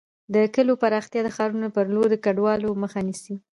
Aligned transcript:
د 0.33 0.35
کليو 0.55 0.79
پراختیا 0.81 1.21
د 1.23 1.29
ښارونو 1.35 1.67
پر 1.75 1.85
لور 1.93 2.07
د 2.11 2.15
کډوالۍ 2.25 2.69
مخه 2.83 2.99
نیسي. 3.07 3.35